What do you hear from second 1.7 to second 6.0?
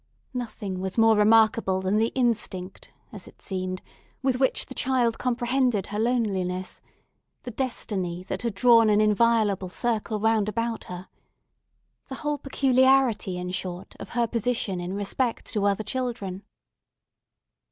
than the instinct, as it seemed, with which the child comprehended her